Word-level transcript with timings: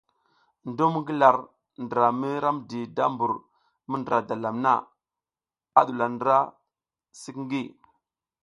Ndum 0.69 0.93
ngi 0.99 1.13
lar 1.21 1.35
ndra 1.83 2.07
mi 2.19 2.29
ramdi 2.43 2.79
da 2.95 3.05
mbur 3.13 3.31
mi 3.89 3.95
ndǝra 3.99 4.17
dalam 4.27 4.57
na 4.65 4.73
a 5.77 5.81
ɗuwula 5.85 6.05
ndra 6.15 6.37
sik 7.19 7.35
ngi. 7.43 7.61